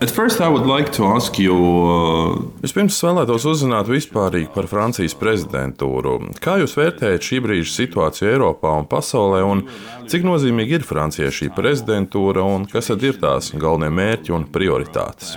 Like 0.00 1.38
you, 1.38 1.54
uh... 1.54 2.38
Vispirms 2.64 2.94
es 2.94 3.02
vēlētos 3.04 3.44
uzzināt 3.50 3.90
vispārīgi 3.92 4.48
par 4.54 4.64
Francijas 4.70 5.12
prezidentūru. 5.20 6.14
Kā 6.40 6.54
jūs 6.62 6.72
vērtējat 6.78 7.26
šī 7.26 7.40
brīža 7.44 7.74
situāciju 7.74 8.30
Eiropā 8.30 8.72
un 8.80 8.88
pasaulē, 8.88 9.42
un 9.44 9.60
cik 10.08 10.24
nozīmīgi 10.24 10.78
ir 10.78 10.86
Francijai 10.88 11.28
šī 11.36 11.50
prezidentūra, 11.52 12.40
un 12.40 12.64
kas 12.72 12.88
tad 12.88 13.04
ir 13.04 13.20
tās 13.20 13.52
galvenie 13.52 13.92
mērķi 13.98 14.32
un 14.38 14.48
prioritātes? 14.48 15.34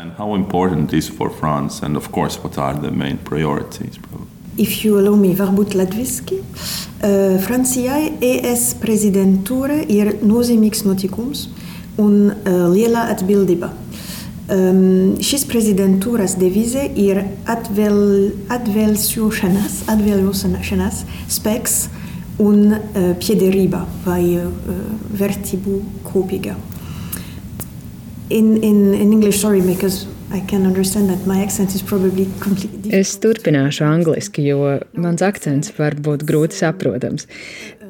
If 4.56 4.86
you 4.86 4.96
allow 4.96 5.20
me, 5.20 5.36
varbūt 5.36 5.76
latviski. 5.76 6.40
Uh, 6.40 7.36
Francijai 7.44 8.14
ES 8.24 8.70
prezidentūra 8.80 9.84
ir 9.92 10.22
nozīmīgs 10.24 10.88
notikums 10.88 11.50
un 12.00 12.30
uh, 12.32 12.70
liela 12.72 13.10
atbildība. 13.12 13.83
Um, 14.54 15.16
šīs 15.24 15.48
prezidentūras 15.50 16.36
devīze 16.38 16.84
ir 17.00 17.24
atvēl, 17.50 18.00
atvēlēšanās, 18.54 19.80
atvēlēšanās 19.90 21.00
spēks 21.34 21.78
un 22.44 22.76
uh, 22.76 23.08
piederība 23.24 23.86
vai 24.06 24.22
uh, 24.38 24.52
vērtību 25.18 25.80
kopīga. 26.06 26.58
In, 28.30 28.56
in, 28.62 28.94
in 28.94 29.12
English, 29.12 29.40
sorry, 29.40 29.62
because 29.62 30.08
Es 32.90 33.12
turpināšu 33.22 33.84
angliski, 33.86 34.48
jo 34.48 34.80
mans 34.98 35.22
akcents 35.22 35.70
var 35.78 35.94
būt 35.94 36.26
grūti 36.26 36.58
saprotams. 36.58 37.28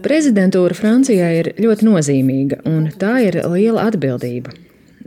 Prezidentūra 0.03 0.75
Francijā 0.75 1.29
ir 1.39 1.53
ļoti 1.63 1.87
nozīmīga, 1.87 2.59
un 2.67 2.89
tā 2.99 3.15
ir 3.29 3.39
liela 3.47 3.87
atbildība. 3.87 4.51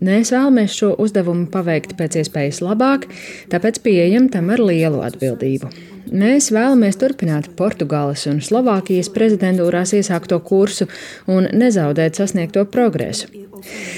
Mēs 0.05 0.33
vēlamies 0.35 0.75
šo 0.77 0.93
uzdevumu 1.01 1.47
paveikt 1.53 1.95
pēc 1.97 2.21
iespējas 2.21 2.61
labāk, 2.65 3.07
tāpēc 3.53 3.81
pieejam 3.85 4.29
tam 4.33 4.51
ar 4.53 4.61
lielu 4.61 5.01
atbildību. 5.07 5.71
Mēs 6.07 6.53
vēlamies 6.55 7.01
turpināt 7.01 7.49
Portugāles 7.59 8.27
un 8.31 8.39
Slovākijas 8.45 9.09
prezidentūrās 9.15 9.95
iesākto 9.97 10.39
kursu 10.45 10.87
un 11.27 11.49
nezaudēt 11.51 12.21
sasniegto 12.21 12.63
progresu. 12.71 13.27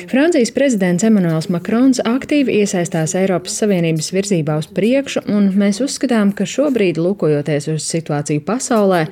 Francijas 0.08 0.52
prezidents 0.54 1.04
Emmanuels 1.04 1.50
Makrons 1.52 2.00
aktīvi 2.06 2.60
iesaistās 2.62 3.12
Eiropas 3.18 3.58
Savienības 3.60 4.12
virzībā 4.14 4.56
uz 4.62 4.70
priekšu, 4.72 5.26
un 5.34 5.50
mēs 5.58 5.82
uzskatām, 5.84 6.32
ka 6.32 6.46
šobrīd, 6.48 7.00
lūkojoties 7.02 7.68
uz 7.74 7.88
situāciju 7.90 8.44
pasaulē, 8.46 9.02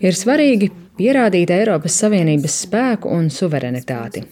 ir 0.00 0.16
svarīgi 0.16 0.70
pierādīt 0.98 1.52
Eiropas 1.52 1.98
Savienības 2.00 2.62
spēku 2.64 3.12
un 3.12 3.28
suverenitāti. 3.34 4.24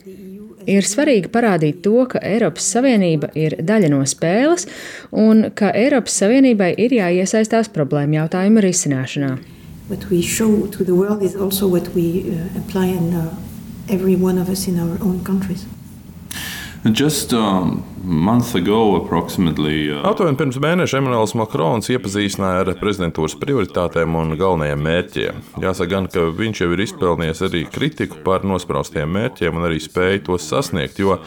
Ir 0.67 0.87
svarīgi 0.87 1.31
parādīt 1.31 1.83
to, 1.85 2.07
ka 2.11 2.19
Eiropas 2.27 2.67
Savienība 2.75 3.31
ir 3.39 3.55
daļa 3.63 3.93
no 3.93 4.03
spēles 4.07 4.67
un 5.15 5.51
ka 5.55 5.71
Eiropas 5.71 6.19
Savienībai 6.23 6.73
ir 6.75 6.97
jāiesaistās 6.99 7.71
problēmu 7.75 8.19
jautājumu 8.21 8.65
risināšanā. 8.67 9.37
What 9.89 10.11
we 10.11 10.21
Just, 16.95 17.33
um, 17.33 17.83
Ago, 18.55 19.09
uh... 19.11 20.03
Aptuveni 20.07 20.39
pirms 20.39 20.59
mēneša 20.63 21.01
Emmanuels 21.01 21.33
Makrons 21.35 21.89
iepazīstināja 21.91 22.61
ar 22.63 22.71
prezidentūras 22.79 23.35
prioritātēm 23.41 24.15
un 24.15 24.37
galvenajiem 24.39 24.85
mērķiem. 24.87 25.41
Jāsaka, 25.65 25.89
gan, 25.91 26.07
ka 26.13 26.29
viņš 26.37 26.63
jau 26.63 26.69
ir 26.77 26.85
izpelnījis 26.85 27.43
arī 27.49 27.65
kritiku 27.73 28.23
par 28.27 28.47
nospraustiem 28.47 29.11
mērķiem 29.17 29.59
un 29.59 29.67
arī 29.67 29.81
spēju 29.83 30.23
tos 30.29 30.47
sasniegt, 30.47 31.03
jo 31.03 31.19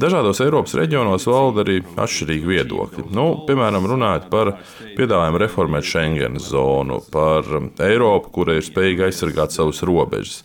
dažādos 0.00 0.40
Eiropas 0.40 0.78
reģionos 0.80 1.28
valda 1.28 1.66
arī 1.66 1.82
atšķirīgi 1.82 2.52
viedokļi. 2.54 3.08
Nu, 3.12 3.28
piemēram, 3.48 3.92
runājot 3.92 4.32
par 4.32 4.54
piedāvājumu 4.96 5.44
reformēt 5.44 5.88
Schengen 5.90 6.40
zonu, 6.40 7.02
par 7.12 7.44
Eiropu, 7.84 8.32
kura 8.38 8.56
ir 8.56 8.64
spējīga 8.64 9.10
aizsargāt 9.10 9.52
savus 9.52 9.84
robežas. 9.84 10.40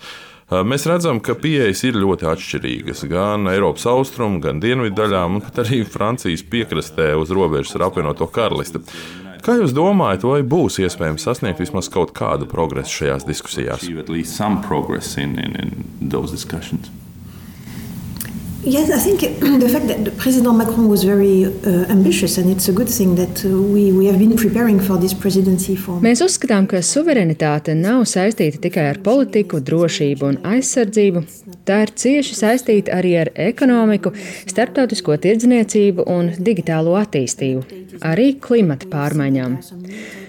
Mēs 0.47 0.85
redzam, 0.87 1.17
ka 1.19 1.33
pieejas 1.35 1.81
ir 1.83 1.97
ļoti 1.99 2.23
atšķirīgas 2.31 3.01
gan 3.11 3.49
Eiropas 3.51 3.83
austrumu, 3.91 4.39
gan 4.39 4.61
dienvidu 4.63 4.95
daļām, 4.95 5.41
gan 5.43 5.59
arī 5.65 5.81
Francijas 5.83 6.45
piekrastē 6.47 7.09
uz 7.19 7.33
robežas 7.35 7.75
ar 7.75 7.89
apvienoto 7.89 8.29
karalisti. 8.31 8.79
Kā 9.43 9.57
jūs 9.59 9.75
domājat, 9.75 10.23
vai 10.23 10.39
būs 10.47 10.79
iespējams 10.85 11.27
sasniegt 11.27 11.59
vismaz 11.59 11.91
kaut 11.91 12.15
kādu 12.15 12.47
progresu 12.47 13.01
šajās 13.01 13.27
diskusijās? 13.27 13.83
Yes, 18.67 18.91
I 18.91 18.99
think 18.99 19.21
the 19.63 19.69
fact 19.69 19.87
that 19.87 20.17
President 20.17 20.57
Macron 20.57 20.89
was 20.89 21.05
very 21.05 21.45
uh, 21.45 21.85
ambitious, 21.87 22.37
and 22.37 22.49
it's 22.49 22.67
a 22.67 22.73
good 22.73 22.89
thing 22.89 23.15
that 23.15 23.45
uh, 23.45 23.49
we, 23.49 23.93
we 23.93 24.07
have 24.07 24.19
been 24.19 24.35
preparing 24.35 24.77
for 24.77 24.97
this 24.97 25.13
presidency 25.13 25.77
for. 25.77 26.01
Mēs 26.03 26.19
uzskatām, 26.25 26.67
ka 26.67 26.81
suverenitāte 26.83 27.77
nav 27.79 28.03
saistīta 28.11 28.59
tikai 28.65 28.89
ar 28.89 28.99
politiku, 29.05 29.61
drošību 29.63 30.27
un 30.33 30.41
aizsardzību. 30.51 31.23
Tā 31.63 31.79
ir 31.85 31.95
cieši 32.03 32.35
saistīta 32.41 32.99
arī 32.99 33.15
ar 33.21 33.31
ekonomiku, 33.39 34.11
starptautisko 34.51 35.15
tirdzniecību 35.15 36.03
un 36.11 36.33
digitālo 36.35 36.99
attīstību, 36.99 37.63
arī 38.03 38.33
klimata 38.43 38.91
pārmaiņām. 38.91 39.61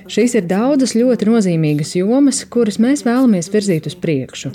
Šīs 0.09 0.35
ir 0.39 0.47
daudzas 0.49 0.95
ļoti 0.97 1.29
nozīmīgas 1.29 1.93
jomas, 1.99 2.41
kuras 2.49 2.79
mēs 2.81 3.05
vēlamies 3.07 3.51
virzīt 3.53 3.89
uz 3.91 3.97
priekšu. 4.01 4.53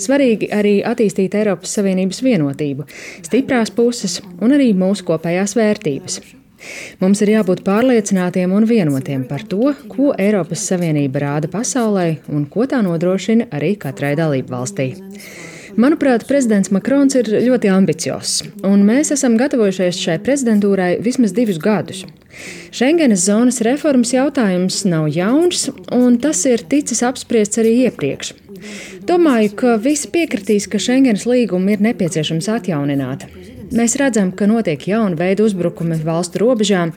Svarīgi 0.00 0.50
arī 0.54 0.76
attīstīt 0.86 1.34
Eiropas 1.38 1.74
Savienības 1.78 2.22
vienotību, 2.24 2.86
stiprās 3.26 3.74
puses 3.74 4.20
un 4.40 4.54
arī 4.54 4.70
mūsu 4.78 5.06
kopējās 5.10 5.56
vērtības. 5.58 6.20
Mums 7.02 7.20
ir 7.24 7.34
jābūt 7.34 7.64
pārliecinātiem 7.66 8.52
un 8.56 8.64
vienotiem 8.68 9.26
par 9.28 9.44
to, 9.50 9.74
ko 9.90 10.12
Eiropas 10.16 10.62
Savienība 10.70 11.24
rāda 11.26 11.50
pasaulē 11.52 12.06
un 12.32 12.46
ko 12.50 12.68
tā 12.70 12.80
nodrošina 12.86 13.50
arī 13.52 13.74
katrai 13.80 14.14
dalību 14.20 14.54
valstī. 14.54 14.94
Manuprāt, 15.74 16.22
prezidents 16.28 16.70
Makrons 16.70 17.16
ir 17.18 17.26
ļoti 17.26 17.70
ambiciozs, 17.72 18.44
un 18.66 18.84
mēs 18.86 19.10
esam 19.14 19.34
gatavojušies 19.40 19.98
šai 19.98 20.18
prezidentūrai 20.22 21.00
vismaz 21.02 21.34
divus 21.34 21.58
gadus. 21.62 22.04
Schengenas 22.70 23.24
zonas 23.26 23.58
reformas 23.66 24.12
jautājums 24.14 24.84
nav 24.86 25.08
jauns, 25.14 25.68
un 25.94 26.20
tas 26.22 26.44
ir 26.50 26.62
ticis 26.70 27.02
apspriests 27.06 27.58
arī 27.62 27.74
iepriekš. 27.88 28.34
Domāju, 29.08 29.50
ka 29.58 29.74
visi 29.82 30.10
piekritīs, 30.14 30.68
ka 30.70 30.78
Schengenas 30.78 31.26
līgumu 31.26 31.74
ir 31.74 31.82
nepieciešams 31.84 32.52
atjaunināt. 32.54 33.26
Mēs 33.74 33.96
redzam, 33.98 34.30
ka 34.36 34.46
notiek 34.46 34.84
jauna 34.86 35.18
veida 35.18 35.42
uzbrukumi 35.42 35.96
valstu 36.06 36.40
robežām. 36.44 36.92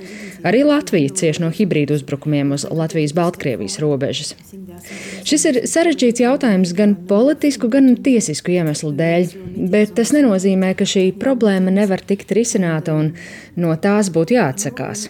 Arī 0.46 0.62
Latvija 0.68 1.14
cieš 1.18 1.40
no 1.42 1.50
hibrīdu 1.54 1.98
uzbrukumiem 1.98 2.54
uz 2.54 2.68
Latvijas-Baltkrievijas 2.70 3.80
robežas. 3.82 4.36
Šis 5.28 5.46
ir 5.50 5.60
sarežģīts 5.68 6.22
jautājums 6.22 6.74
gan 6.78 6.94
politisku, 7.10 7.70
gan 7.74 7.96
tiesisku 8.06 8.54
iemeslu 8.54 8.94
dēļ, 8.98 9.34
bet 9.74 9.96
tas 9.98 10.14
nenozīmē, 10.16 10.76
ka 10.78 10.86
šī 10.88 11.10
problēma 11.18 11.74
nevar 11.74 12.04
tikt 12.06 12.32
risināta 12.38 12.94
un 12.94 13.16
no 13.58 13.74
tās 13.82 14.14
būtu 14.14 14.38
jāatsakās. 14.38 15.08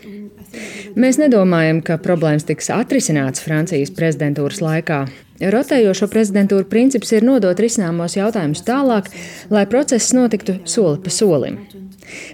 Mēs 0.95 1.17
nedomājam, 1.19 1.81
ka 1.83 1.97
problēmas 2.01 2.45
tiks 2.47 2.69
atrisināts 2.73 3.43
Francijas 3.43 3.91
prezidentūras 3.95 4.61
laikā. 4.63 5.01
Rotējošo 5.37 6.07
prezidentūru 6.09 6.65
princips 6.69 7.11
ir 7.13 7.25
nodot 7.27 7.59
risināmos 7.61 8.15
jautājumus 8.17 8.63
tālāk, 8.65 9.11
lai 9.53 9.65
process 9.69 10.15
notiktu 10.17 10.57
soli 10.65 11.01
pa 11.03 11.13
solim. 11.13 11.59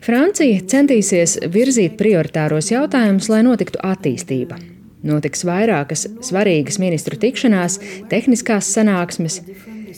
Francija 0.06 0.62
centīsies 0.70 1.40
virzīt 1.52 1.98
prioritāros 2.00 2.70
jautājumus, 2.72 3.30
lai 3.34 3.42
notiktu 3.44 3.82
attīstība. 3.84 4.60
Notiks 5.04 5.44
vairākas 5.44 6.06
svarīgas 6.24 6.80
ministru 6.80 7.18
tikšanās, 7.20 7.80
tehniskās 8.12 8.70
sanāksmes. 8.72 9.42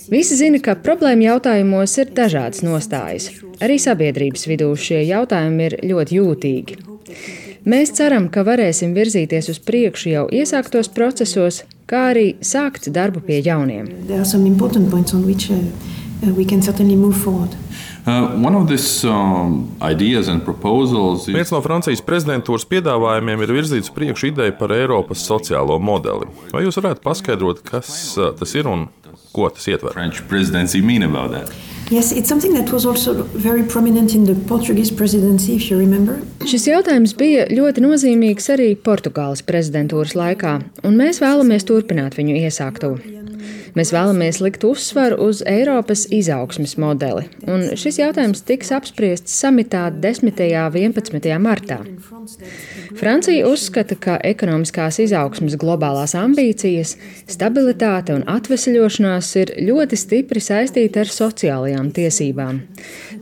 Visi 0.09 0.37
zina, 0.37 0.57
ka 0.61 0.77
problēma 0.81 1.27
jautājumos 1.29 1.93
ir 2.01 2.13
dažādas 2.17 2.63
nostājas. 2.65 3.29
Arī 3.61 3.77
sabiedrības 3.81 4.47
vidū 4.49 4.71
šie 4.77 5.03
jautājumi 5.05 5.69
ir 5.69 5.77
ļoti 5.93 6.19
jūtīgi. 6.19 6.79
Mēs 7.65 7.95
ceram, 7.97 8.27
ka 8.29 8.43
varēsim 8.45 8.91
virzīties 8.93 9.47
uz 9.49 9.57
priekšu 9.65 10.11
jau 10.11 10.25
iesāktos 10.29 10.85
procesos, 10.93 11.63
kā 11.89 12.11
arī 12.11 12.25
sākt 12.45 12.91
darbu 12.93 13.23
pie 13.25 13.39
jauniem. 13.41 13.87
Uh, 18.05 18.35
this, 18.69 19.03
um, 19.09 19.71
Viens 21.33 21.49
no 21.55 21.63
Francijas 21.65 22.05
prezidentūras 22.05 22.67
piedāvājumiem 22.69 23.41
ir 23.47 23.53
virzīts 23.57 23.89
priekšu 23.95 24.29
ideja 24.29 24.53
par 24.59 24.75
Eiropas 24.75 25.25
sociālo 25.25 25.79
modeli. 25.81 26.29
Vai 26.53 26.67
jūs 26.67 26.77
varētu 26.77 27.01
paskaidrot, 27.01 27.65
kas 27.65 27.89
uh, 28.19 28.29
tas 28.37 28.53
ir 28.53 28.69
un 28.69 28.85
ko 29.33 29.49
tas 29.49 29.65
ietver? 29.73 29.97
Yes. 31.93 32.09
Šis 36.49 36.65
jautājums 36.71 37.13
bija 37.17 37.45
ļoti 37.51 37.83
nozīmīgs 37.85 38.49
arī 38.55 38.71
Portugāles 38.87 39.45
prezidentūras 39.45 40.15
laikā, 40.17 40.55
un 40.81 40.97
mēs 40.97 41.21
vēlamies 41.21 41.67
turpināt 41.69 42.17
viņu 42.17 42.39
iesākto. 42.41 42.95
Mēs 43.75 43.89
vēlamies 43.91 44.37
likt 44.39 44.63
uzsvaru 44.63 45.17
uz 45.25 45.41
Eiropas 45.43 46.05
izaugsmes 46.15 46.77
modeli, 46.79 47.25
un 47.51 47.65
šis 47.75 47.97
jautājums 47.99 48.45
tiks 48.47 48.71
apspriests 48.71 49.33
samitā 49.35 49.89
10. 49.91 50.31
un 50.31 50.77
11. 50.79 51.27
martā. 51.43 51.81
Francija 52.95 53.49
uzskata, 53.49 53.97
ka 53.99 54.15
ekonomiskās 54.23 55.01
izaugsmes 55.03 55.57
globālās 55.59 56.15
ambīcijas, 56.15 56.95
stabilitāte 57.27 58.15
un 58.15 58.23
atvesļošanās 58.31 59.33
ir 59.43 59.51
ļoti 59.67 59.99
stipri 59.99 60.43
saistīti 60.43 61.03
ar 61.03 61.11
sociālajām 61.11 61.91
tiesībām. 61.99 62.61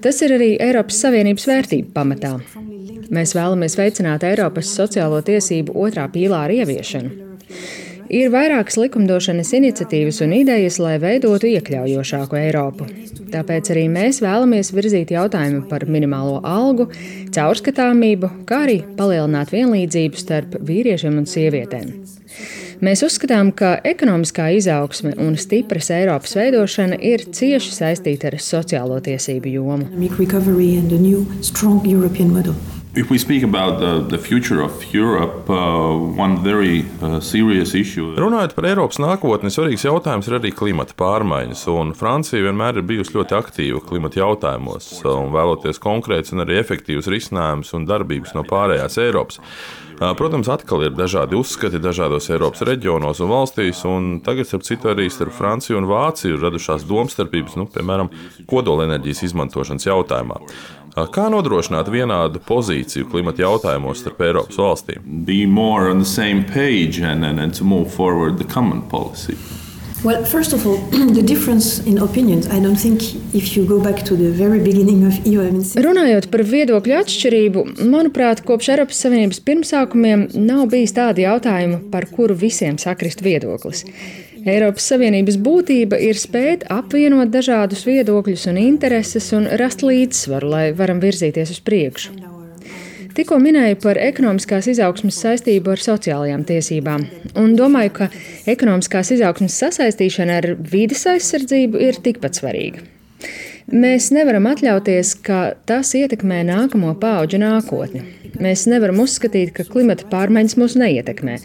Tas 0.05 0.21
ir 0.21 0.35
arī 0.37 0.51
Eiropas 0.61 1.01
Savienības 1.01 1.49
vērtību 1.49 1.95
pamatā. 1.97 2.35
Mēs 3.13 3.33
vēlamies 3.33 3.79
veicināt 3.79 4.25
Eiropas 4.29 4.69
sociālo 4.77 5.23
tiesību 5.25 5.73
otrā 5.81 6.05
pīlāra 6.13 6.61
ieviešanu. 6.61 7.33
Ir 8.11 8.31
vairākas 8.33 8.75
likumdošanas 8.81 9.53
iniciatīvas 9.55 10.19
un 10.25 10.33
idejas, 10.35 10.79
lai 10.83 10.97
veidotu 11.01 11.47
iekļaujošāku 11.53 12.39
Eiropu. 12.39 12.87
Tāpēc 13.33 13.71
arī 13.73 13.85
mēs 13.91 14.19
vēlamies 14.23 14.73
virzīt 14.75 15.13
jautājumu 15.15 15.63
par 15.69 15.85
minimālo 15.89 16.41
algu, 16.43 16.89
caurskatāmību, 17.33 18.29
kā 18.49 18.63
arī 18.67 18.81
palielināt 18.97 19.53
vienlīdzību 19.55 20.19
starp 20.19 20.59
vīriešiem 20.67 21.21
un 21.21 21.29
sievietēm. 21.29 21.95
Mēs 22.83 22.99
uzskatām, 23.05 23.53
ka 23.55 23.77
ekonomiskā 23.87 24.49
izaugsme 24.57 25.13
un 25.23 25.37
stipras 25.39 25.87
Eiropas 25.93 26.35
veidošana 26.35 26.99
ir 26.99 27.23
cieši 27.31 27.71
saistīta 27.77 28.27
ar 28.33 28.39
sociālo 28.43 28.99
tiesību 29.05 29.55
jomu. 29.55 29.87
If 32.95 33.09
we 33.09 33.17
speak 33.17 33.41
about 33.41 33.79
the, 33.79 34.01
the 34.01 34.19
future 34.19 34.61
of 34.61 34.93
Europe, 34.93 35.49
uh, 35.49 35.97
one 35.97 36.43
very 36.43 36.85
uh, 37.01 37.19
serious 37.19 37.73
issue. 37.73 38.13
Runājot 38.21 38.53
par 38.53 38.67
Eiropas 38.69 38.99
nākotni, 39.01 39.49
svarīgs 39.49 39.87
jautājums 39.87 40.29
ir 40.29 40.35
arī 40.37 40.51
klimata 40.53 40.93
pārmaiņas. 40.99 41.63
Francija 41.97 42.45
vienmēr 42.45 42.77
ir 42.77 42.85
bijusi 42.85 43.15
ļoti 43.17 43.33
aktīva 43.39 43.81
klimata 43.81 44.21
jautājumos 44.21 44.91
un 45.09 45.33
vēloties 45.33 45.81
konkrēts 45.81 46.35
un 46.37 46.45
arī 46.45 46.59
efektīvs 46.61 47.09
risinājums 47.09 47.73
un 47.73 47.89
darbības 47.89 48.35
no 48.37 48.45
pārējās 48.45 48.99
Eiropas. 49.01 49.41
Protams, 49.99 50.49
atkal 50.49 50.87
ir 50.87 50.95
dažādi 50.97 51.37
uzskati 51.37 51.79
dažādos 51.81 52.29
Eiropas 52.33 52.63
reģionos 52.67 53.21
un 53.23 53.29
valstīs, 53.31 53.83
un 53.87 54.19
tagad, 54.25 54.49
starp 54.49 54.65
citu, 54.67 54.89
arī 54.91 55.09
starp 55.13 55.35
Franciju 55.37 55.79
un 55.79 55.89
Vāciju 55.89 56.37
ir 56.37 56.45
radušās 56.47 56.85
domstarpības, 56.89 57.57
nu, 57.59 57.67
piemēram, 57.71 58.11
kodolenerģijas 58.49 59.23
izmantošanas 59.29 59.87
jautājumā. 59.87 60.39
Kā 61.13 61.25
nodrošināt 61.33 61.89
vienādu 61.89 62.41
pozīciju 62.45 63.07
klimata 63.09 63.45
jautājumos 63.45 64.03
starp 64.03 64.21
Eiropas 64.27 64.59
valstīm? 64.61 65.07
Well, 70.03 70.25
first 70.25 70.51
of 70.51 70.67
all, 70.67 70.77
the 70.91 71.23
difference 71.23 71.79
in 71.79 71.97
opinions, 71.97 72.47
I 72.47 72.59
don't 72.59 72.75
think 72.75 73.01
if 73.33 73.55
you 73.55 73.65
go 73.65 73.79
back 73.79 74.03
to 74.03 74.17
the 74.17 74.31
very 74.31 74.59
beginning 74.59 75.05
of 75.07 75.13
EU, 75.25 75.39
I 75.39 75.51
mean, 75.51 75.63
Runājot 75.63 76.27
par 76.27 76.43
viedokļu 76.43 76.97
atšķirību, 76.97 77.63
manuprāt, 77.87 78.41
kopš 78.43 78.73
Eiropas 78.75 78.99
Savienības 79.05 79.39
pirmsākumiem 79.47 80.25
nav 80.43 80.65
bijis 80.75 80.91
tādi 80.97 81.23
jautājumi, 81.23 81.79
par 81.93 82.09
kuru 82.11 82.35
visiem 82.35 82.75
sakrist 82.83 83.23
viedoklis. 83.23 83.85
Eiropas 84.43 84.91
Savienības 84.91 85.39
būtība 85.39 86.01
ir 86.03 86.19
spēt 86.19 86.67
apvienot 86.67 87.31
dažādus 87.31 87.87
viedokļus 87.87 88.49
un 88.51 88.59
intereses 88.59 89.31
un 89.31 89.47
rast 89.55 89.87
līdzsvaru, 89.87 90.51
lai 90.51 90.65
varam 90.75 90.99
virzīties 90.99 91.55
uz 91.55 91.63
priekšu. 91.63 92.32
Tikko 93.13 93.37
minēju 93.37 93.77
par 93.83 93.97
ekonomiskās 94.01 94.65
izaugsmas 94.71 95.19
saistību 95.21 95.75
ar 95.75 95.81
sociālajām 95.83 96.45
tiesībām, 96.49 97.03
un 97.37 97.51
domāju, 97.53 97.91
ka 97.99 98.07
ekonomiskās 98.49 99.11
izaugsmas 99.13 99.57
sasaistīšana 99.61 100.39
ar 100.41 100.47
vides 100.71 101.05
aizsardzību 101.11 101.77
ir 101.85 101.99
tikpat 102.01 102.41
svarīga. 102.41 102.81
Mēs 103.69 104.09
nevaram 104.15 104.49
atļauties, 104.49 105.13
ka 105.23 105.43
tas 105.69 105.93
ietekmē 105.99 106.41
nākamo 106.49 106.95
pauģu 106.99 107.39
nākotni. 107.45 108.01
Mēs 108.41 108.65
nevaram 108.71 109.05
uzskatīt, 109.05 109.53
ka 109.53 109.67
klimata 109.69 110.09
pārmaiņas 110.09 110.57
mūs 110.57 110.79
neietekmē. 110.81 111.37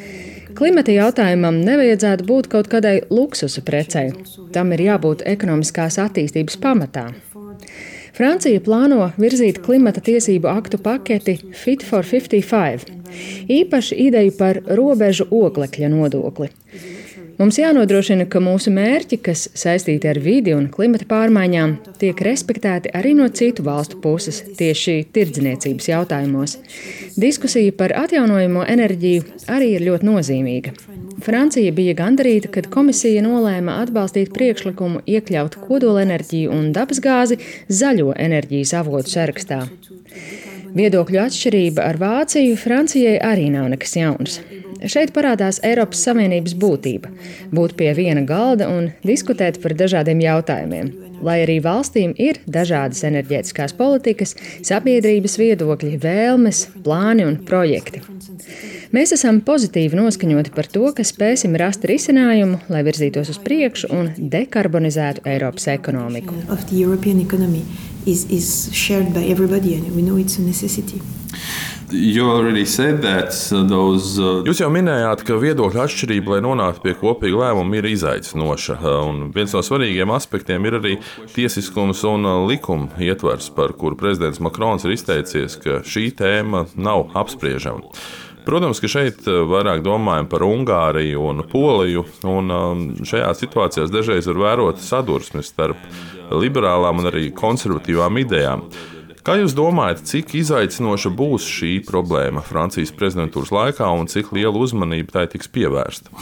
Klimata 0.59 0.97
jautājumam 0.97 1.61
nevajadzētu 1.69 2.25
būt 2.27 2.49
kaut 2.51 2.73
kādai 2.73 2.97
luksusa 3.13 3.61
precei. 3.63 4.09
Tam 4.57 4.73
ir 4.73 4.89
jābūt 4.89 5.29
ekonomiskās 5.37 6.01
attīstības 6.03 6.57
pamatā. 6.65 7.11
Francija 8.19 8.59
plāno 8.59 9.13
virzīt 9.23 9.61
klimata 9.63 10.01
tiesību 10.03 10.49
aktu 10.51 10.81
paketi 10.83 11.37
Fit 11.55 11.85
for 11.87 12.03
55, 12.03 12.89
īpaši 13.55 13.99
ideju 14.09 14.33
par 14.35 14.59
robežu 14.81 15.29
oglekļa 15.31 15.91
nodokli. 15.93 16.49
Mums 17.39 17.55
jānodrošina, 17.55 18.25
ka 18.27 18.41
mūsu 18.43 18.73
mērķi, 18.75 19.21
kas 19.23 19.45
saistīti 19.55 20.09
ar 20.11 20.19
vidi 20.19 20.57
un 20.57 20.65
klimata 20.75 21.07
pārmaiņām, 21.07 21.77
tiek 22.01 22.19
respektēti 22.27 22.91
arī 22.99 23.13
no 23.15 23.29
citu 23.31 23.63
valstu 23.63 24.01
puses 24.03 24.41
tieši 24.59 25.05
tirdzniecības 25.15 25.87
jautājumos. 25.87 26.57
Diskusija 27.15 27.77
par 27.79 27.95
atjaunojamo 28.01 28.67
enerģiju 28.75 29.23
arī 29.55 29.71
ir 29.77 29.87
ļoti 29.87 30.11
nozīmīga. 30.11 30.75
Francija 31.23 31.71
bija 31.79 31.95
gandarīta, 32.01 32.51
kad 32.59 32.67
komisija 32.75 33.23
nolēma 33.23 33.79
atbalstīt 33.85 34.35
priekšlikumu 34.35 35.07
iekļaut 35.07 35.61
kodolenerģiju 35.63 36.51
un 36.59 36.73
dabasgāzi 36.75 37.39
zaļo 37.71 38.17
enerģijas 38.19 38.75
avotu 38.83 39.15
sarakstā. 39.15 39.63
Viedokļu 40.75 41.23
atšķirība 41.23 41.87
ar 41.87 42.03
Vāciju 42.03 42.59
Francijai 42.59 43.21
arī 43.23 43.47
nav 43.55 43.71
nekas 43.71 43.95
jauns. 43.95 44.41
Šeit 44.87 45.11
parādās 45.17 45.59
Eiropas 45.67 46.05
Savienības 46.07 46.55
būtība- 46.55 47.11
būt 47.57 47.75
pie 47.75 47.91
viena 47.95 48.23
galda 48.27 48.69
un 48.71 48.93
diskutēt 49.03 49.61
par 49.63 49.75
dažādiem 49.75 50.21
jautājumiem. 50.23 50.93
Lai 51.23 51.41
arī 51.43 51.61
valstīm 51.61 52.15
ir 52.17 52.39
dažādas 52.47 53.03
enerģētiskās 53.03 53.75
politikas, 53.75 54.37
sabiedrības 54.63 55.35
viedokļi, 55.41 55.99
vēlmes, 55.99 56.69
plāni 56.85 57.27
un 57.27 57.37
projekti. 57.37 58.03
Mēs 58.93 59.13
esam 59.13 59.41
pozitīvi 59.41 59.99
noskaņoti 59.99 60.55
par 60.55 60.67
to, 60.67 60.93
ka 60.93 61.03
spēsim 61.03 61.57
rast 61.59 61.83
risinājumu, 61.83 62.61
lai 62.69 62.85
virzītos 62.87 63.29
uz 63.29 63.39
priekšu 63.39 63.91
un 63.91 64.13
dekarbonizētu 64.17 65.27
Eiropas 65.27 65.67
ekonomiku. 65.75 66.35
Is, 68.07 68.25
is 68.31 68.71
shared 68.73 69.13
by 69.13 69.21
everybody, 69.29 69.75
and 69.75 69.95
we 69.95 70.01
know 70.01 70.17
it's 70.17 70.39
a 70.39 70.41
necessity. 70.41 71.03
Uh, 73.53 73.63
those, 73.65 74.19
uh... 74.21 74.43
Jūs 74.45 74.61
jau 74.61 74.69
minējāt, 74.73 75.23
ka 75.25 75.39
viedokļu 75.41 75.81
atšķirība, 75.81 76.35
lai 76.35 76.43
nonāktu 76.45 76.83
pie 76.85 76.93
kopīga 77.01 77.41
lēmuma, 77.47 77.79
ir 77.79 77.89
izaicinoša. 77.89 78.77
Un 79.09 79.23
viens 79.33 79.55
no 79.57 79.63
svarīgiem 79.65 80.13
aspektiem 80.13 80.69
ir 80.69 80.77
arī 80.81 80.95
tiesiskums 81.33 82.05
un 82.09 82.29
uh, 82.29 82.43
likuma 82.49 82.93
ietvers, 83.01 83.49
par 83.57 83.73
kuru 83.81 83.97
prezidents 83.97 84.43
Makrons 84.45 84.85
ir 84.85 84.93
izteicies, 84.99 85.57
ka 85.63 85.81
šī 85.81 86.11
tēma 86.19 86.67
nav 86.77 87.09
apspriežama. 87.17 87.89
Protams, 88.45 88.83
ka 88.85 88.93
šeit 88.93 89.25
uh, 89.25 89.43
vairāk 89.49 89.81
domājam 89.87 90.29
par 90.29 90.45
Ungāriju 90.45 91.25
un 91.31 91.43
Poliju, 91.49 92.05
un 92.29 92.53
um, 92.53 92.85
šajās 93.01 93.41
situācijās 93.47 93.93
dažreiz 93.93 94.29
var 94.29 94.45
vērot 94.45 94.85
sadursmes 94.85 95.55
starp 95.55 95.81
liberālām 96.37 97.01
un 97.01 97.09
arī 97.09 97.31
konservatīvām 97.33 98.21
idejām. 98.27 98.69
Kā 99.27 99.35
jūs 99.41 99.55
domājat, 99.57 100.05
cik 100.07 100.35
izaicinoša 100.39 101.11
būs 101.19 101.47
šī 101.47 101.73
problēma 101.87 102.43
Francijas 102.47 102.93
prezidentūras 102.95 103.51
laikā 103.55 103.89
un 103.99 104.07
cik 104.11 104.31
liela 104.37 104.55
uzmanība 104.57 105.19
tai 105.19 105.27
tiks 105.33 105.51
pievērsta? 105.51 106.13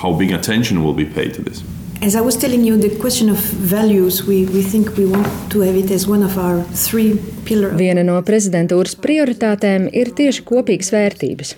As 2.03 2.15
I 2.15 2.21
was 2.21 2.37
telling 2.37 2.65
you, 2.65 2.77
the 2.77 2.91
question 3.01 3.31
of 3.31 3.39
values, 3.39 4.27
we, 4.27 4.45
we 4.53 4.63
think 4.63 4.97
we 4.99 5.07
want 5.07 5.27
to 5.51 5.61
have 5.61 5.77
it 5.77 5.91
as 5.91 6.07
one 6.07 6.23
of 6.23 6.37
our 6.37 6.63
three 6.75 7.17
pillars. 7.47 7.73
Viena 7.81 8.05
no 8.05 8.19
prezidentūras 8.21 8.99
prioritātēm 9.01 9.89
ir 9.93 10.13
tieši 10.13 10.45
kopīgas 10.45 10.93
vērtības. 10.93 11.55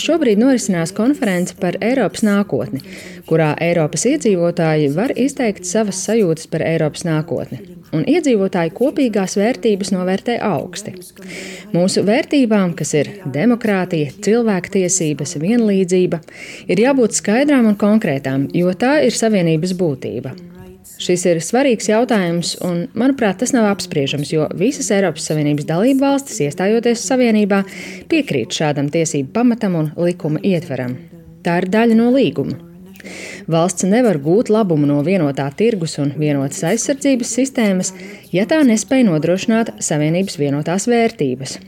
Šobrīd 0.00 0.40
norisinās 0.40 0.94
konference 0.96 1.52
par 1.60 1.76
Eiropas 1.84 2.24
nākotni, 2.24 2.80
kurā 3.28 3.52
Eiropas 3.60 4.06
iedzīvotāji 4.08 4.92
var 4.96 5.12
izteikt 5.18 5.68
savas 5.68 6.00
sajūtas 6.06 6.48
par 6.48 6.64
Eiropas 6.64 7.04
nākotni. 7.04 7.81
Un 7.92 8.06
iedzīvotāji 8.08 8.72
kopīgās 8.72 9.36
vērtības 9.36 9.90
novērtē 9.92 10.38
augsti. 10.46 10.94
Mūsu 11.74 12.04
vērtībām, 12.08 12.72
kas 12.78 12.94
ir 12.96 13.10
demokrātija, 13.34 14.14
cilvēktiesības, 14.24 15.36
vienlīdzība, 15.42 16.22
ir 16.72 16.86
jābūt 16.86 17.18
skaidrām 17.18 17.68
un 17.68 17.76
konkrētām, 17.80 18.48
jo 18.56 18.72
tā 18.72 19.02
ir 19.04 19.12
savienības 19.16 19.76
būtība. 19.76 20.32
Šis 21.02 21.24
ir 21.26 21.40
svarīgs 21.42 21.88
jautājums, 21.90 22.52
un, 22.62 22.84
manuprāt, 22.98 23.40
tas 23.40 23.50
nav 23.54 23.66
apspriežams, 23.72 24.30
jo 24.30 24.46
visas 24.58 24.90
Eiropas 24.94 25.24
Savienības 25.26 25.66
dalību 25.66 26.04
valstis, 26.04 26.38
iestājoties 26.46 27.02
Savienībā, 27.08 27.62
piekrīt 28.12 28.54
šādam 28.54 28.90
tiesību 28.92 29.32
pamatam 29.34 29.78
un 29.80 29.90
likuma 29.98 30.42
ietveram. 30.46 30.94
Tā 31.42 31.58
ir 31.62 31.68
daļa 31.74 31.98
no 31.98 32.12
līguma. 32.14 32.54
Valsts 33.50 33.86
nevar 33.88 34.18
gūt 34.22 34.50
labumu 34.52 34.86
no 34.86 35.00
vienotā 35.06 35.48
tirgus 35.56 35.98
un 36.02 36.12
vienotas 36.18 36.62
aizsardzības 36.68 37.32
sistēmas, 37.38 37.92
ja 38.34 38.46
tā 38.48 38.60
nespēj 38.66 39.06
nodrošināt 39.08 39.74
Savienības 39.82 40.38
vienotās 40.38 40.86
vērtības. 40.90 41.58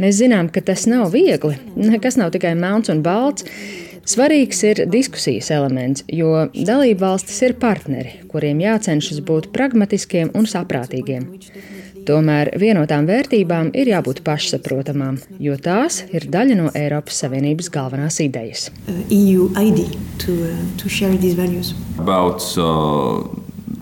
Mēs 0.00 0.16
zinām, 0.22 0.48
ka 0.48 0.62
tas 0.64 0.86
nav 0.88 1.12
viegli, 1.12 1.58
nekas 1.76 2.16
nav 2.16 2.32
tikai 2.34 2.54
melns 2.56 2.88
un 2.92 3.02
balts. 3.04 3.44
Svarīgs 4.10 4.62
ir 4.64 4.80
diskusijas 4.90 5.50
elements, 5.54 6.06
jo 6.08 6.48
dalību 6.56 7.04
valstis 7.04 7.36
ir 7.46 7.54
partneri, 7.60 8.16
kuriem 8.32 8.62
jācenšas 8.64 9.20
būt 9.28 9.50
pragmatiskiem 9.54 10.32
un 10.34 10.48
saprātīgiem. 10.50 11.28
Tomēr 12.10 12.48
vienotām 12.58 13.06
vērtībām 13.06 13.68
ir 13.78 13.92
jābūt 13.92 14.24
pašsaprotamām, 14.26 15.20
jo 15.38 15.54
tās 15.62 16.00
ir 16.10 16.26
daļa 16.32 16.56
no 16.58 16.70
Eiropas 16.74 17.20
Savienības 17.22 17.68
galvenās 17.70 18.18
idejas. 18.24 18.66
Uh, 18.88 19.04
EU 19.14 19.46
ID 19.60 19.84
to, 20.18 20.34
uh, 20.48 20.64
to 20.80 20.90
share 20.90 21.14
these 21.14 21.38
values. 21.38 21.70
About 22.02 22.42
uh, 22.58 23.22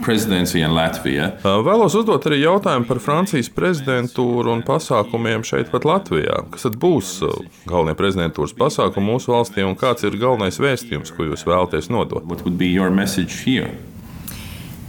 presidency 0.04 0.60
in 0.60 0.74
Latvia. 0.76 1.30
Vēlos 1.40 1.96
uzdot 1.96 2.28
arī 2.28 2.42
jautājumu 2.42 2.84
par 2.90 3.00
Francijas 3.00 3.48
prezidentūru 3.54 4.52
un 4.52 4.60
pasākumiem 4.66 5.46
šeit, 5.48 5.72
pat 5.72 5.88
Latvijā. 5.88 6.42
Kas 6.52 6.68
tad 6.68 6.76
būs 6.82 7.16
galvenie 7.68 7.96
prezidentūras 7.96 8.52
pasākumi 8.60 9.08
mūsu 9.08 9.32
valstī 9.32 9.64
un 9.64 9.78
kāds 9.78 10.04
ir 10.04 10.20
galvenais 10.20 10.60
vēstījums, 10.60 11.14
ko 11.16 11.30
jūs 11.30 11.48
vēlaties 11.48 11.88
nodot? 11.94 12.28
What 12.28 12.44
would 12.44 12.60
be 12.60 12.68
your 12.68 12.92
message 12.92 13.32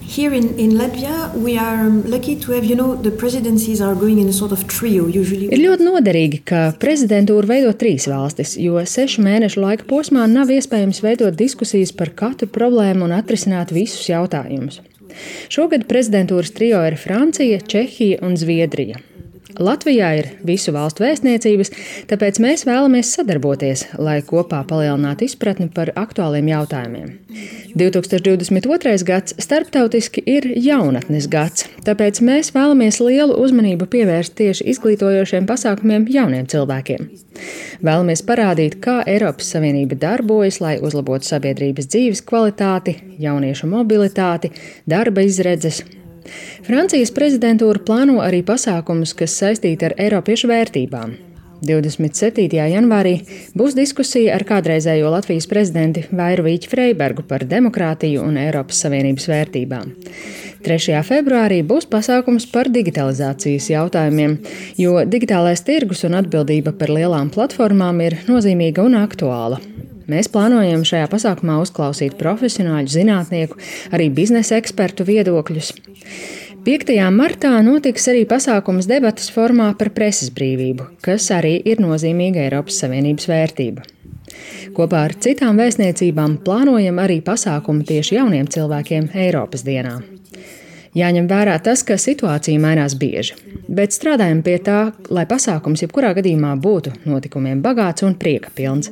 here? 0.10 0.34
In, 0.34 0.58
in 0.60 0.72
Latvia, 0.72 1.34
we 1.36 1.58
are 1.58 1.90
lucky 1.90 2.36
to 2.36 2.52
have, 2.52 2.66
you 2.66 2.76
know, 2.76 2.96
the 2.96 3.12
presidencies 3.12 3.82
are 3.82 3.96
going 3.96 4.20
in 4.20 4.28
a 4.28 4.34
sort 4.34 4.52
of 4.52 4.68
trio. 4.68 5.08
Usually. 5.08 5.50
Ir 5.54 5.62
ļoti 5.64 5.86
noderīgi, 5.86 6.42
ka 6.50 6.62
prezidentūra 6.82 7.50
veido 7.54 7.74
trīs 7.78 8.10
valstis, 8.10 8.56
jo 8.60 8.82
sešu 8.82 9.24
mēnešu 9.26 9.62
laika 9.64 9.88
posmā 9.90 10.26
nav 10.30 10.52
iespējams 10.54 11.04
veidot 11.06 11.38
diskusijas 11.38 11.94
par 11.96 12.14
katru 12.18 12.50
problēmu 12.50 13.08
un 13.08 13.16
atrisināt 13.20 13.74
visus 13.76 14.10
jautājumus. 14.10 14.82
Šogad 15.50 15.88
prezidentūras 15.90 16.54
trio 16.56 16.82
ir 16.86 16.98
Francija, 17.00 17.62
Čehija 17.62 18.22
un 18.26 18.38
Zviedrija. 18.38 19.02
Latvijā 19.58 20.10
ir 20.14 20.28
visu 20.46 20.70
valstu 20.76 21.02
vēstniecības, 21.02 21.72
tāpēc 22.12 22.38
mēs 22.44 22.68
vēlamies 22.70 23.10
sadarboties, 23.16 23.88
lai 23.98 24.20
kopā 24.26 24.60
palielinātu 24.70 25.26
izpratni 25.26 25.66
par 25.74 25.90
aktuāliem 25.98 26.52
jautājumiem. 26.52 27.16
2022. 27.80 28.94
gads 29.08 29.34
starptautiski 29.42 30.22
ir 30.30 30.46
jaunatnes 30.54 31.26
gads, 31.32 31.66
tāpēc 31.86 32.22
mēs 32.26 32.54
vēlamies 32.54 33.02
lielu 33.02 33.36
uzmanību 33.42 33.90
pievērst 33.90 34.38
tieši 34.38 34.70
izglītojošiem 34.76 35.50
pasākumiem 35.50 36.06
jauniem 36.14 36.46
cilvēkiem. 36.50 37.10
Vēlamies 37.82 38.22
parādīt, 38.28 38.78
kā 38.84 39.00
Eiropas 39.08 39.50
Savienība 39.56 39.98
darbojas, 39.98 40.60
lai 40.62 40.78
uzlabotu 40.78 41.26
sabiedrības 41.30 41.90
dzīves 41.90 42.22
kvalitāti, 42.28 43.00
jauniešu 43.18 43.70
mobilitāti, 43.72 44.54
darba 44.90 45.26
izredzes, 45.26 45.82
Francijas 46.68 47.14
prezidentūra 47.16 47.82
plāno 47.86 48.20
arī 48.26 48.44
pasākumus, 48.46 49.16
kas 49.18 49.40
saistīti 49.42 49.90
ar 49.90 49.98
Eiropiešu 49.98 50.52
vērtībām. 50.52 51.18
27. 51.60 52.56
janvārī 52.72 53.18
būs 53.58 53.76
diskusija 53.76 54.36
ar 54.38 54.46
kādreizējo 54.48 55.10
Latvijas 55.12 55.48
prezidenti 55.52 56.06
Vairu 56.16 56.46
Vīķu 56.48 56.72
Freibergu 56.72 57.26
par 57.28 57.44
demokrātiju 57.50 58.24
un 58.24 58.40
Eiropas 58.40 58.80
Savienības 58.86 59.28
vērtībām. 59.32 59.92
3. 60.64 60.96
februārī 61.08 61.60
būs 61.68 61.88
pasākums 61.92 62.48
par 62.52 62.72
digitalizācijas 62.72 63.70
jautājumiem, 63.74 64.38
jo 64.80 65.04
digitālais 65.08 65.64
tirgus 65.68 66.06
un 66.08 66.18
atbildība 66.20 66.76
par 66.80 66.92
lielām 66.96 67.32
platformām 67.36 68.04
ir 68.08 68.20
nozīmīga 68.28 68.84
un 68.88 69.00
aktuāla. 69.00 69.60
Mēs 70.10 70.30
plānojam 70.34 70.82
šajā 70.88 71.06
pasākumā 71.12 71.60
uzklausīt 71.62 72.16
profesionāļu, 72.18 72.90
zinātnieku, 72.90 73.60
arī 73.94 74.10
biznesa 74.10 74.58
ekspertu 74.58 75.06
viedokļus. 75.06 75.74
5. 76.66 76.92
martā 77.14 77.54
notiks 77.64 78.10
arī 78.12 78.26
pasākums 78.28 78.90
debatas 78.90 79.30
formā 79.32 79.70
par 79.78 79.94
preses 79.96 80.34
brīvību, 80.34 80.90
kas 81.06 81.30
arī 81.32 81.56
ir 81.62 81.80
nozīmīga 81.84 82.42
Eiropas 82.48 82.82
Savienības 82.82 83.30
vērtība. 83.30 83.86
Kopā 84.76 85.06
ar 85.08 85.16
citām 85.22 85.62
vēstniecībām 85.62 86.40
plānojam 86.46 87.00
arī 87.02 87.22
pasākumu 87.26 87.86
tieši 87.88 88.18
jauniem 88.20 88.50
cilvēkiem 88.50 89.12
Eiropas 89.28 89.66
dienā. 89.68 90.00
Jāņem 90.98 91.28
vērā 91.30 91.58
tas, 91.62 91.84
ka 91.86 92.00
situācija 92.02 92.62
mainās 92.62 92.96
bieži, 92.98 93.36
bet 93.68 93.94
strādājam 93.94 94.42
pie 94.46 94.58
tā, 94.66 94.80
lai 95.14 95.26
pasākums 95.30 95.84
jebkurā 95.86 96.16
gadījumā 96.18 96.56
būtu 96.62 96.96
notikumiem 97.06 97.62
bagāts 97.66 98.06
un 98.08 98.18
prieka 98.18 98.54
pilns. 98.56 98.90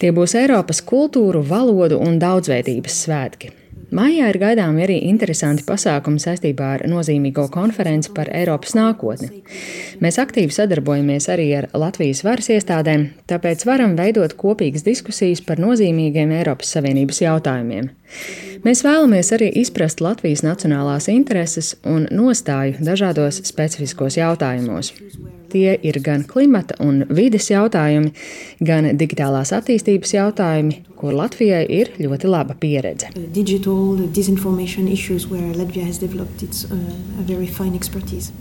Tie 0.00 0.10
būs 0.16 0.34
Eiropas 0.42 0.82
kultūru, 0.82 1.44
valodu 1.46 2.02
un 2.02 2.18
daudzveidības 2.22 3.04
svētki. 3.06 3.55
Mājā 3.94 4.32
ir 4.32 4.36
gaidāmi 4.42 4.82
arī 4.82 4.96
interesanti 5.06 5.62
pasākumi 5.66 6.18
saistībā 6.18 6.72
ar 6.74 6.82
nozīmīgo 6.90 7.44
konferenci 7.54 8.10
par 8.16 8.26
Eiropas 8.34 8.74
nākotni. 8.74 9.44
Mēs 10.02 10.18
aktīvi 10.18 10.50
sadarbojamies 10.56 11.28
arī 11.30 11.46
ar 11.60 11.68
Latvijas 11.70 12.24
varas 12.26 12.50
iestādēm, 12.50 13.06
tāpēc 13.30 13.62
varam 13.68 13.94
veidot 13.98 14.34
kopīgas 14.40 14.82
diskusijas 14.86 15.44
par 15.46 15.62
nozīmīgiem 15.62 16.34
Eiropas 16.34 16.74
Savienības 16.74 17.22
jautājumiem. 17.22 17.92
Mēs 18.66 18.82
vēlamies 18.82 19.30
arī 19.36 19.52
izprast 19.60 20.02
Latvijas 20.02 20.42
nacionālās 20.42 21.06
intereses 21.12 21.76
un 21.86 22.08
nostāju 22.10 22.82
dažādos 22.82 23.38
specifiskos 23.46 24.18
jautājumos. 24.18 24.90
Tie 25.52 25.76
ir 25.78 26.00
gan 26.02 26.26
klimata 26.26 26.74
un 26.82 27.04
vides 27.06 27.52
jautājumi, 27.52 28.10
gan 28.66 28.90
digitālās 28.98 29.54
attīstības 29.54 30.16
jautājumi, 30.16 30.82
kur 30.96 31.14
Latvijai 31.16 31.64
ir 31.68 31.92
ļoti 32.00 32.30
laba 32.30 32.56
pieredze. 32.58 33.10
Digital 33.34 33.96
disinformation 34.16 34.88
issues 34.88 35.28
where 35.30 35.52
Latvia 35.54 35.84
has 35.86 36.00
developed 36.02 36.42
its 36.42 36.64
uh, 36.64 36.76
very 37.28 37.46
fine 37.46 37.74
expertise. 37.76 38.32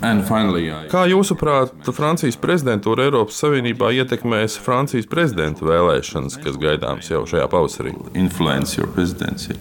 Finally, 0.00 0.70
I... 0.72 0.88
Kā 0.90 1.04
jūsuprāt, 1.10 1.74
Francijas 1.92 2.38
prezidentūra 2.40 3.08
Eiropas 3.08 3.40
Savienībā 3.42 3.92
ietekmēs 4.00 4.56
Francijas 4.64 5.08
prezidenta 5.10 5.66
vēlēšanas, 5.68 6.40
kas 6.40 6.60
gaidāmas 6.60 7.10
jau 7.12 7.24
šajā 7.28 7.48
pavasarī? 7.52 7.94
Influence 8.14 8.78
your 8.80 8.88
presidency. 8.88 9.58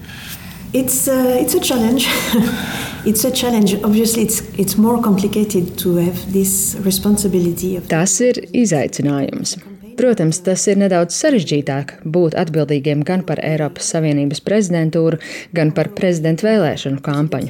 It's, 0.72 1.08
uh, 1.08 1.36
it's 1.42 1.56
a 1.56 1.60
challenge. 1.60 2.06
it's 3.06 3.26
a 3.26 3.32
challenge. 3.32 3.74
Obviously, 3.84 4.24
it's, 4.24 4.42
it's 4.58 4.78
more 4.78 5.02
complicated 5.02 5.78
to 5.80 5.96
have 5.96 6.32
this 6.32 6.78
responsibility. 6.86 7.76
Of... 7.76 7.88
Tas 7.90 8.20
ir 8.22 8.38
izaicinājums. 8.54 9.58
Protams, 10.00 10.38
tas 10.40 10.62
ir 10.72 10.78
nedaudz 10.80 11.12
sarežģītāk 11.20 11.98
būt 12.08 12.38
atbildīgiem 12.40 13.02
gan 13.04 13.26
par 13.28 13.42
Eiropas 13.44 13.90
Savienības 13.92 14.40
prezidentūru, 14.46 15.18
gan 15.52 15.74
par 15.76 15.90
prezidenta 15.98 16.46
vēlēšanu 16.48 17.02
kampaņu. 17.04 17.50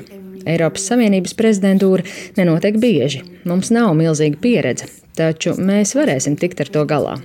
Eiropas 0.49 0.87
Savienības 0.89 1.35
prezidentūra 1.37 2.07
nenotiek 2.39 2.79
bieži. 2.81 3.21
Mums 3.45 3.69
nav 3.75 3.91
milzīga 3.99 4.41
pieredze, 4.41 4.87
taču 5.13 5.53
mēs 5.61 5.93
varēsim 5.93 6.39
tikt 6.41 6.63
ar 6.65 6.71
to 6.73 6.87
galā. 6.89 7.19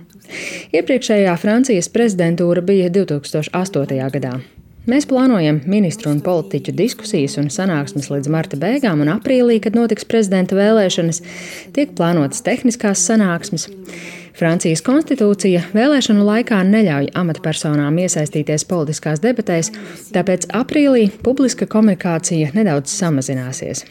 Iepriekšējā 0.76 1.38
Francijas 1.40 1.88
prezidentūra 1.94 2.60
bija 2.60 2.90
2008. 2.92 3.96
gadā. 4.18 4.34
Mēs 4.84 5.06
plānojam 5.08 5.62
ministru 5.64 6.10
un 6.12 6.20
politiķu 6.20 6.74
diskusijas 6.76 7.38
un 7.40 7.48
sanāksmes 7.48 8.10
līdz 8.12 8.28
marta 8.28 8.58
beigām, 8.60 9.00
un 9.00 9.14
aprīlī, 9.14 9.56
kad 9.64 9.72
notiks 9.78 10.04
prezidenta 10.04 10.58
vēlēšanas, 10.58 11.22
tiek 11.72 11.96
plānotas 11.96 12.44
tehniskās 12.44 13.06
sanāksmes. 13.08 13.70
Francijas 14.34 14.80
konstitūcija 14.82 15.60
vēlēšanu 15.76 16.24
laikā 16.26 16.58
neļauj 16.66 17.12
amatpersonām 17.20 18.00
iesaistīties 18.02 18.66
politiskās 18.66 19.22
debatēs, 19.22 19.70
tāpēc 20.14 20.48
aprīlī 20.50 21.06
publiska 21.22 21.68
komunikācija 21.70 22.50
nedaudz 22.56 22.90
samazināsies. 22.98 23.84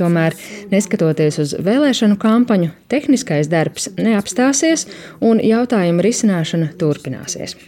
Tomēr, 0.00 0.32
neskatoties 0.70 1.36
uz 1.42 1.52
vēlēšanu 1.60 2.16
kampaņu, 2.22 2.70
tehniskais 2.88 3.50
darbs 3.52 3.90
neapstāsies 4.00 4.86
un 5.20 5.42
jautājumu 5.44 6.00
risināšana 6.06 6.70
turpināsies. 6.80 7.58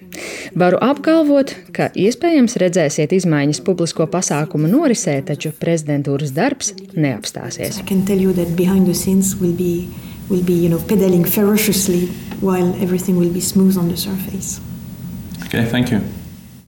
Varu 0.56 0.80
apgalvot, 0.80 1.52
ka 1.76 1.90
iespējams 1.92 2.56
redzēsiet 2.62 3.12
izmaiņas 3.18 3.60
publisko 3.66 4.08
pasākumu 4.08 4.70
norisē, 4.72 5.18
taču 5.28 5.52
prezidentūras 5.60 6.32
darbs 6.32 6.72
neapstāsies. 6.96 7.82
Will 10.32 10.42
be, 10.42 10.54
you 10.54 10.70
know, 10.70 10.78
pedaling 10.78 11.26
ferociously 11.26 12.06
while 12.40 12.74
everything 12.80 13.18
will 13.18 13.30
be 13.30 13.42
smooth 13.42 13.76
on 13.76 13.88
the 13.88 13.98
surface. 13.98 14.62
Okay, 15.44 15.66
thank 15.66 15.90
you. 15.90 16.00